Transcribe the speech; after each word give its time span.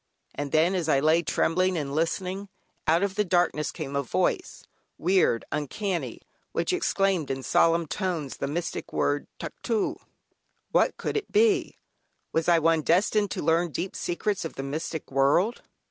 And 0.33 0.51
then, 0.51 0.73
as 0.73 0.89
I 0.89 0.99
lay 0.99 1.21
trembling 1.21 1.77
and 1.77 1.93
listening, 1.93 2.49
out 2.87 3.03
of 3.03 3.13
darkness 3.29 3.71
came 3.71 3.95
a 3.95 4.01
Voice, 4.01 4.63
weird, 4.97 5.45
uncanny, 5.51 6.21
which 6.53 6.73
exclaimed 6.73 7.29
in 7.29 7.43
solemn 7.43 7.85
tones 7.85 8.37
the 8.37 8.47
mystic 8.47 8.91
word 8.91 9.27
"Tuctoo." 9.37 9.97
What 10.71 10.97
could 10.97 11.17
it 11.17 11.31
be? 11.31 11.77
Was 12.33 12.49
I 12.49 12.57
one 12.57 12.81
destined 12.81 13.29
to 13.29 13.43
learn 13.43 13.69
deep 13.71 13.95
secrets 13.95 14.43
of 14.43 14.55
the 14.55 14.63
mystic 14.63 15.11
world? 15.11 15.61